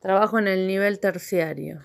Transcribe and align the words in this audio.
Trabajo 0.00 0.38
en 0.38 0.46
el 0.46 0.66
nivel 0.68 1.00
terciario. 1.00 1.84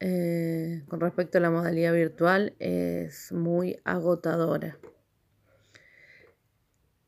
Eh, 0.00 0.82
con 0.88 1.00
respecto 1.00 1.38
a 1.38 1.40
la 1.40 1.50
modalidad 1.50 1.92
virtual, 1.92 2.54
es 2.58 3.30
muy 3.30 3.78
agotadora. 3.84 4.78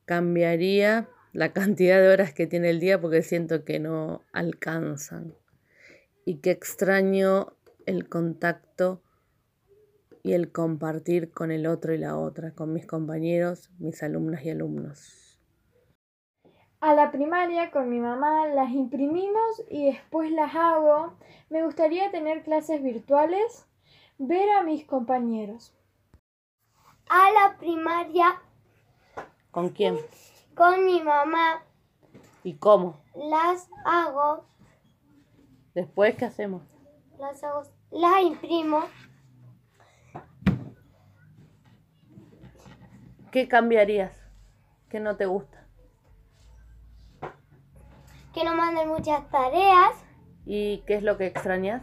Cambiaría 0.04 1.08
la 1.32 1.52
cantidad 1.52 2.00
de 2.00 2.08
horas 2.08 2.32
que 2.32 2.46
tiene 2.46 2.70
el 2.70 2.78
día 2.78 3.00
porque 3.00 3.22
siento 3.22 3.64
que 3.64 3.80
no 3.80 4.22
alcanzan. 4.32 5.34
Y 6.24 6.36
que 6.36 6.52
extraño 6.52 7.56
el 7.86 8.08
contacto 8.08 9.02
y 10.22 10.34
el 10.34 10.52
compartir 10.52 11.30
con 11.32 11.50
el 11.50 11.66
otro 11.66 11.94
y 11.94 11.98
la 11.98 12.16
otra, 12.16 12.52
con 12.52 12.72
mis 12.72 12.86
compañeros, 12.86 13.70
mis 13.78 14.02
alumnas 14.04 14.44
y 14.44 14.50
alumnos. 14.50 15.29
A 16.80 16.94
la 16.94 17.12
primaria 17.12 17.70
con 17.70 17.90
mi 17.90 18.00
mamá 18.00 18.46
las 18.46 18.70
imprimimos 18.70 19.62
y 19.68 19.92
después 19.92 20.30
las 20.32 20.54
hago. 20.54 21.12
Me 21.50 21.62
gustaría 21.62 22.10
tener 22.10 22.42
clases 22.42 22.82
virtuales, 22.82 23.66
ver 24.16 24.48
a 24.52 24.62
mis 24.62 24.86
compañeros. 24.86 25.74
A 27.10 27.30
la 27.32 27.58
primaria. 27.58 28.40
¿Con 29.50 29.68
quién? 29.68 29.98
Con 30.54 30.86
mi 30.86 31.02
mamá. 31.02 31.62
¿Y 32.44 32.54
cómo? 32.54 32.98
Las 33.14 33.68
hago. 33.84 34.46
¿Después 35.74 36.16
qué 36.16 36.24
hacemos? 36.24 36.62
Las 37.18 37.44
hago. 37.44 37.62
Las 37.90 38.22
imprimo. 38.22 38.84
¿Qué 43.30 43.48
cambiarías? 43.48 44.18
¿Qué 44.88 44.98
no 44.98 45.16
te 45.16 45.26
gusta? 45.26 45.59
Que 48.34 48.44
no 48.44 48.54
manden 48.54 48.88
muchas 48.88 49.28
tareas. 49.30 49.96
¿Y 50.46 50.82
qué 50.86 50.94
es 50.94 51.02
lo 51.02 51.16
que 51.16 51.26
extrañas? 51.26 51.82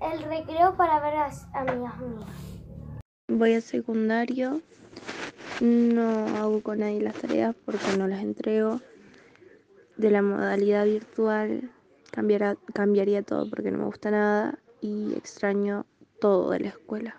El 0.00 0.22
recreo 0.22 0.76
para 0.76 1.00
ver 1.00 1.14
a 1.14 1.30
amigas 1.54 1.98
mías. 1.98 2.28
Voy 3.28 3.54
al 3.54 3.62
secundario. 3.62 4.60
No 5.60 6.26
hago 6.36 6.62
con 6.62 6.80
nadie 6.80 7.00
las 7.00 7.14
tareas 7.14 7.54
porque 7.64 7.96
no 7.96 8.06
las 8.06 8.22
entrego. 8.22 8.80
De 9.96 10.10
la 10.10 10.20
modalidad 10.20 10.84
virtual 10.84 11.70
cambiaría 12.74 13.22
todo 13.22 13.48
porque 13.48 13.70
no 13.70 13.78
me 13.78 13.84
gusta 13.84 14.10
nada 14.10 14.58
y 14.80 15.14
extraño 15.14 15.86
todo 16.20 16.50
de 16.50 16.60
la 16.60 16.68
escuela. 16.68 17.16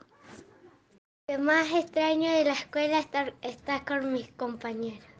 Lo 1.30 1.40
más 1.40 1.72
extraño 1.74 2.32
de 2.32 2.46
la 2.46 2.54
escuela 2.54 3.00
es 3.00 3.06
estar, 3.06 3.34
estar 3.42 3.84
con 3.86 4.14
mis 4.14 4.32
compañeros. 4.34 5.17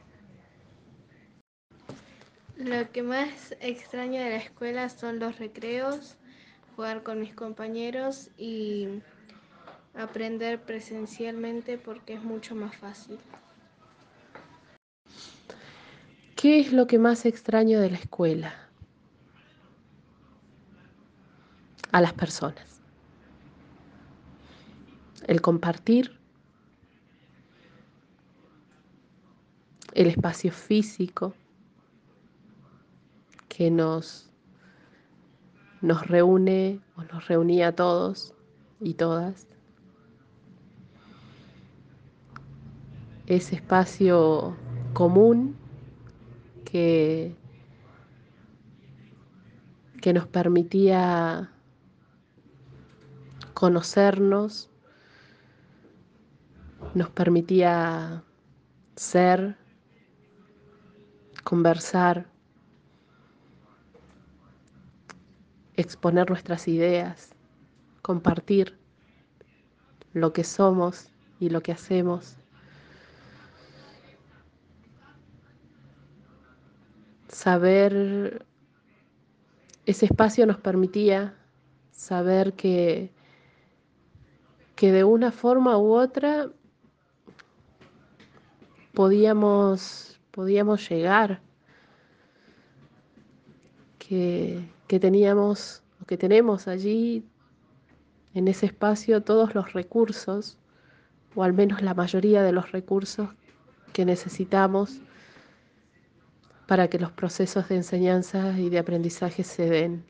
Lo 2.58 2.92
que 2.92 3.04
más 3.04 3.56
extraño 3.60 4.22
de 4.22 4.30
la 4.30 4.38
escuela 4.38 4.90
son 4.90 5.20
los 5.20 5.38
recreos, 5.40 6.18
jugar 6.76 7.04
con 7.04 7.20
mis 7.20 7.34
compañeros 7.34 8.30
y 8.38 8.88
aprender 9.96 10.62
presencialmente 10.62 11.78
porque 11.78 12.14
es 12.16 12.24
mucho 12.24 12.56
más 12.56 12.76
fácil. 12.76 13.18
¿Qué 16.36 16.60
es 16.60 16.74
lo 16.74 16.88
que 16.88 17.00
más 17.00 17.26
extraño 17.26 17.80
de 17.80 17.92
la 17.92 17.98
escuela? 17.98 18.56
A 21.92 22.02
las 22.02 22.14
personas 22.14 22.78
el 25.28 25.42
compartir, 25.42 26.18
el 29.94 30.08
espacio 30.08 30.52
físico 30.52 31.34
que 33.58 33.72
nos, 33.72 34.30
nos 35.82 36.06
reúne 36.06 36.80
o 36.96 37.02
nos 37.02 37.28
reunía 37.28 37.70
a 37.70 37.72
todos 37.72 38.36
y 38.80 38.94
todas. 38.94 39.48
Ese 43.26 43.56
espacio 43.56 44.56
común 44.94 45.58
que, 46.66 47.36
que 50.04 50.14
nos 50.14 50.28
permitía 50.28 51.50
conocernos 53.56 54.70
nos 56.94 57.10
permitía 57.10 58.24
ser, 58.96 59.58
conversar, 61.44 62.37
exponer 65.78 66.30
nuestras 66.30 66.68
ideas, 66.68 67.30
compartir 68.02 68.78
lo 70.14 70.34
que 70.34 70.44
somos 70.44 71.10
y 71.40 71.50
lo 71.50 71.62
que 71.62 71.72
hacemos. 71.72 72.36
Saber, 77.30 78.46
ese 79.86 80.06
espacio 80.08 80.46
nos 80.48 80.58
permitía 80.58 81.36
saber 81.92 82.54
que, 82.54 83.12
que 84.76 84.92
de 84.92 85.04
una 85.04 85.32
forma 85.32 85.78
u 85.78 85.94
otra 85.94 86.50
podíamos, 88.94 90.20
podíamos 90.32 90.90
llegar, 90.90 91.42
que, 94.08 95.00
teníamos, 95.00 95.84
que 96.08 96.18
tenemos 96.18 96.68
allí 96.68 97.26
en 98.34 98.48
ese 98.48 98.68
espacio 98.68 99.22
todos 99.22 99.56
los 99.56 99.74
recursos, 99.74 100.58
o 101.36 101.44
al 101.44 101.54
menos 101.54 101.82
la 101.82 101.94
mayoría 101.94 102.42
de 102.42 102.52
los 102.52 102.72
recursos 102.72 103.30
que 103.94 104.06
necesitamos 104.06 105.02
para 106.68 106.88
que 106.90 107.00
los 107.00 107.12
procesos 107.12 107.70
de 107.70 107.78
enseñanza 107.78 108.58
y 108.58 108.70
de 108.70 108.80
aprendizaje 108.80 109.44
se 109.44 109.70
den. 109.70 110.06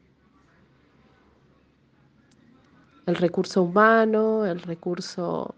El 3.05 3.15
recurso 3.15 3.63
humano, 3.63 4.45
el 4.45 4.61
recurso 4.61 5.55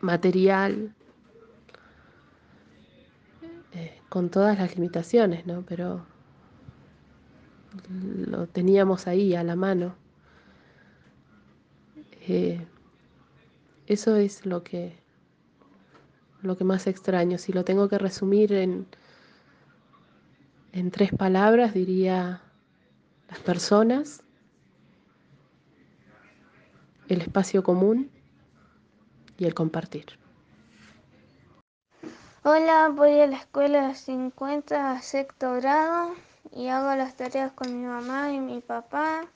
material, 0.00 0.94
con 4.08 4.28
todas 4.28 4.58
las 4.58 4.74
limitaciones, 4.74 5.46
¿no? 5.46 5.62
Pero 5.62 6.04
lo 8.26 8.46
teníamos 8.46 9.06
ahí 9.06 9.34
a 9.34 9.42
la 9.42 9.56
mano. 9.56 9.94
Eh, 12.28 12.64
eso 13.86 14.16
es 14.16 14.46
lo 14.46 14.62
que, 14.62 14.96
lo 16.40 16.56
que 16.56 16.64
más 16.64 16.86
extraño. 16.86 17.38
Si 17.38 17.52
lo 17.52 17.64
tengo 17.64 17.88
que 17.88 17.98
resumir 17.98 18.52
en, 18.52 18.86
en 20.72 20.90
tres 20.90 21.12
palabras, 21.12 21.74
diría 21.74 22.42
las 23.28 23.40
personas, 23.40 24.22
el 27.08 27.20
espacio 27.20 27.62
común 27.62 28.10
y 29.38 29.44
el 29.44 29.54
compartir. 29.54 30.06
Hola, 32.44 32.88
voy 32.88 33.20
a 33.20 33.26
la 33.26 33.36
escuela 33.36 33.94
50 33.94 35.00
sexto 35.00 35.54
grado 35.54 36.14
y 36.50 36.68
hago 36.68 36.94
las 36.94 37.16
tareas 37.16 37.52
con 37.52 37.78
mi 37.78 37.86
mamá 37.86 38.32
y 38.32 38.40
mi 38.40 38.60
papá. 38.60 39.28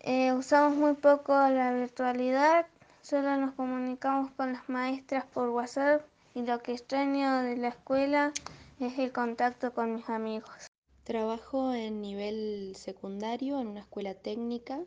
Eh, 0.00 0.32
usamos 0.32 0.76
muy 0.76 0.94
poco 0.94 1.32
la 1.32 1.72
virtualidad, 1.72 2.66
solo 3.02 3.36
nos 3.36 3.54
comunicamos 3.54 4.30
con 4.32 4.52
las 4.52 4.68
maestras 4.68 5.26
por 5.26 5.50
WhatsApp 5.50 6.02
y 6.34 6.42
lo 6.42 6.62
que 6.62 6.72
extraño 6.72 7.42
de 7.42 7.56
la 7.56 7.68
escuela 7.68 8.32
es 8.80 8.98
el 8.98 9.12
contacto 9.12 9.74
con 9.74 9.96
mis 9.96 10.08
amigos. 10.08 10.68
Trabajo 11.04 11.72
en 11.72 12.00
nivel 12.00 12.74
secundario 12.76 13.60
en 13.60 13.68
una 13.68 13.80
escuela 13.80 14.14
técnica. 14.14 14.80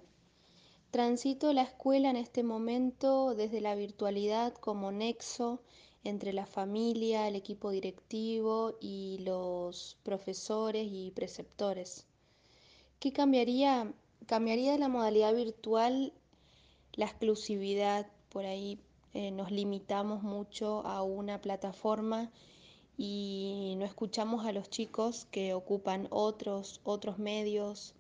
Transito 0.92 1.52
la 1.54 1.64
escuela 1.64 2.10
en 2.10 2.16
este 2.16 2.44
momento 2.44 3.36
desde 3.36 3.62
la 3.62 3.76
virtualidad 3.76 4.54
como 4.54 4.92
nexo 4.92 5.62
entre 6.04 6.34
la 6.34 6.46
familia, 6.46 7.28
el 7.28 7.36
equipo 7.36 7.72
directivo 7.72 8.76
y 8.80 9.20
los 9.22 9.98
profesores 10.04 10.88
y 10.92 11.12
preceptores. 11.12 12.06
¿Qué 13.00 13.14
cambiaría? 13.14 13.94
Cambiaría 14.26 14.74
de 14.74 14.80
la 14.80 14.88
modalidad 14.88 15.34
virtual 15.34 16.14
la 16.94 17.06
exclusividad, 17.06 18.08
por 18.30 18.46
ahí 18.46 18.80
eh, 19.14 19.32
nos 19.32 19.52
limitamos 19.52 20.24
mucho 20.24 20.86
a 20.86 21.04
una 21.04 21.42
plataforma 21.42 22.32
y 22.98 23.76
no 23.78 23.86
escuchamos 23.86 24.46
a 24.46 24.52
los 24.52 24.70
chicos 24.70 25.26
que 25.32 25.54
ocupan 25.54 26.08
otros, 26.12 26.82
otros 26.84 27.18
medios 27.18 27.96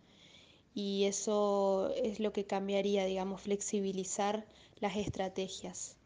y 0.73 1.05
eso 1.05 1.89
es 1.95 2.19
lo 2.19 2.33
que 2.33 2.45
cambiaría, 2.45 3.05
digamos, 3.05 3.41
flexibilizar 3.41 4.45
las 4.79 4.95
estrategias. 4.95 5.97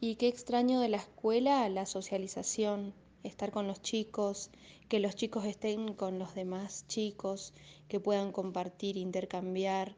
Y 0.00 0.14
qué 0.14 0.28
extraño 0.28 0.78
de 0.78 0.88
la 0.88 0.98
escuela 0.98 1.68
la 1.68 1.84
socialización, 1.84 2.94
estar 3.24 3.50
con 3.50 3.66
los 3.66 3.82
chicos, 3.82 4.48
que 4.88 5.00
los 5.00 5.16
chicos 5.16 5.44
estén 5.44 5.92
con 5.94 6.20
los 6.20 6.36
demás 6.36 6.86
chicos, 6.86 7.52
que 7.88 7.98
puedan 7.98 8.30
compartir, 8.30 8.96
intercambiar. 8.96 9.96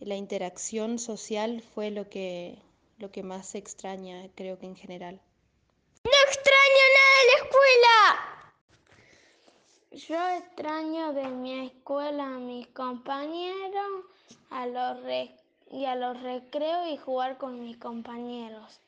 La 0.00 0.16
interacción 0.16 0.98
social 0.98 1.60
fue 1.60 1.90
lo 1.90 2.08
que, 2.08 2.58
lo 2.96 3.10
que 3.10 3.22
más 3.22 3.48
se 3.48 3.58
extraña, 3.58 4.30
creo 4.34 4.58
que 4.58 4.64
en 4.64 4.76
general. 4.76 5.20
No 6.04 6.10
extraño 6.26 6.84
nada 6.96 7.14
de 7.20 7.26
la 7.28 7.36
escuela. 7.44 7.98
Yo 10.08 10.38
extraño 10.38 11.12
de 11.12 11.28
mi 11.28 11.66
escuela 11.66 12.24
a 12.24 12.38
mis 12.38 12.66
compañeros 12.68 14.04
a 14.48 14.66
los 14.66 14.98
y 15.70 15.84
a 15.84 15.96
los 15.96 16.18
recreos 16.22 16.88
y 16.88 16.96
jugar 16.96 17.36
con 17.36 17.60
mis 17.60 17.76
compañeros. 17.76 18.80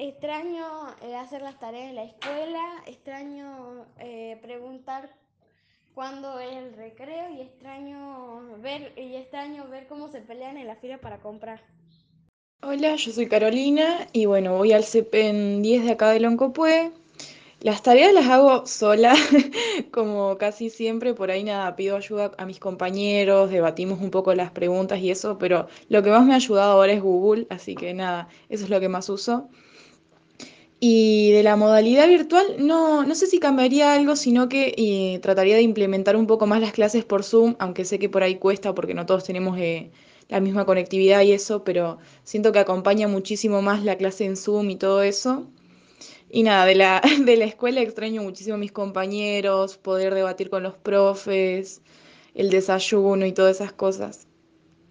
Extraño 0.00 0.64
eh, 1.02 1.16
hacer 1.16 1.42
las 1.42 1.58
tareas 1.58 1.88
en 1.88 1.96
la 1.96 2.04
escuela, 2.04 2.84
extraño 2.86 3.84
eh, 3.98 4.38
preguntar 4.40 5.10
cuándo 5.92 6.38
es 6.38 6.56
el 6.56 6.72
recreo 6.74 7.30
y 7.36 7.40
extraño 7.40 8.58
ver 8.62 8.92
y 8.96 9.16
extraño 9.16 9.66
ver 9.66 9.88
cómo 9.88 10.06
se 10.06 10.20
pelean 10.20 10.56
en 10.56 10.68
la 10.68 10.76
fila 10.76 10.98
para 10.98 11.18
comprar. 11.18 11.60
Hola, 12.62 12.94
yo 12.94 13.10
soy 13.10 13.26
Carolina 13.26 14.06
y 14.12 14.26
bueno, 14.26 14.56
voy 14.56 14.70
al 14.70 14.84
CEPEN 14.84 15.62
10 15.62 15.86
de 15.86 15.90
acá 15.90 16.10
de 16.10 16.20
Loncopue. 16.20 16.92
Las 17.60 17.82
tareas 17.82 18.12
las 18.12 18.28
hago 18.28 18.68
sola, 18.68 19.16
como 19.90 20.38
casi 20.38 20.70
siempre, 20.70 21.12
por 21.12 21.32
ahí 21.32 21.42
nada, 21.42 21.74
pido 21.74 21.96
ayuda 21.96 22.30
a 22.38 22.46
mis 22.46 22.60
compañeros, 22.60 23.50
debatimos 23.50 24.00
un 24.00 24.12
poco 24.12 24.32
las 24.32 24.52
preguntas 24.52 25.00
y 25.00 25.10
eso, 25.10 25.38
pero 25.38 25.66
lo 25.88 26.04
que 26.04 26.10
más 26.10 26.24
me 26.24 26.34
ha 26.34 26.36
ayudado 26.36 26.70
ahora 26.70 26.92
es 26.92 27.02
Google, 27.02 27.48
así 27.50 27.74
que 27.74 27.94
nada, 27.94 28.28
eso 28.48 28.62
es 28.62 28.70
lo 28.70 28.78
que 28.78 28.88
más 28.88 29.08
uso. 29.08 29.50
Y 30.80 31.32
de 31.32 31.42
la 31.42 31.56
modalidad 31.56 32.06
virtual, 32.06 32.56
no, 32.58 33.04
no 33.04 33.14
sé 33.16 33.26
si 33.26 33.40
cambiaría 33.40 33.94
algo, 33.94 34.14
sino 34.14 34.48
que 34.48 34.74
eh, 34.76 35.18
trataría 35.20 35.56
de 35.56 35.62
implementar 35.62 36.16
un 36.16 36.28
poco 36.28 36.46
más 36.46 36.60
las 36.60 36.72
clases 36.72 37.04
por 37.04 37.24
Zoom, 37.24 37.56
aunque 37.58 37.84
sé 37.84 37.98
que 37.98 38.08
por 38.08 38.22
ahí 38.22 38.36
cuesta 38.36 38.74
porque 38.74 38.94
no 38.94 39.04
todos 39.04 39.24
tenemos 39.24 39.58
eh, 39.58 39.90
la 40.28 40.40
misma 40.40 40.64
conectividad 40.66 41.22
y 41.22 41.32
eso, 41.32 41.64
pero 41.64 41.98
siento 42.22 42.52
que 42.52 42.60
acompaña 42.60 43.08
muchísimo 43.08 43.60
más 43.60 43.82
la 43.84 43.96
clase 43.96 44.24
en 44.24 44.36
Zoom 44.36 44.70
y 44.70 44.76
todo 44.76 45.02
eso. 45.02 45.48
Y 46.30 46.42
nada, 46.44 46.64
de 46.66 46.76
la, 46.76 47.02
de 47.24 47.36
la 47.36 47.44
escuela 47.46 47.80
extraño 47.80 48.22
muchísimo 48.22 48.54
a 48.56 48.58
mis 48.58 48.72
compañeros, 48.72 49.78
poder 49.78 50.14
debatir 50.14 50.48
con 50.50 50.62
los 50.62 50.76
profes, 50.76 51.82
el 52.34 52.50
desayuno 52.50 53.26
y 53.26 53.32
todas 53.32 53.56
esas 53.56 53.72
cosas. 53.72 54.27